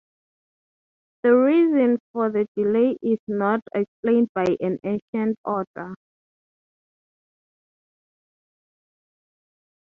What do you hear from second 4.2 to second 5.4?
by any ancient